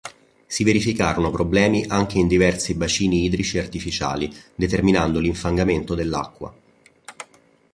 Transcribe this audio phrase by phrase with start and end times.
[0.47, 6.51] Si verificarono problemi anche in diversi bacini idrici artificiali, determinando l'infangamento dell'acqua.